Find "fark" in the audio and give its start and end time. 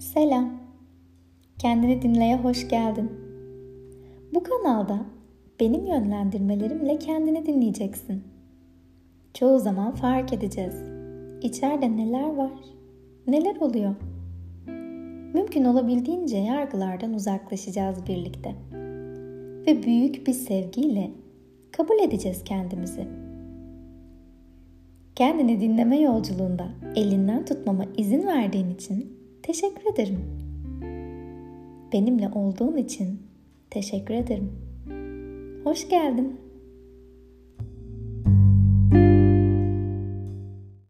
9.94-10.32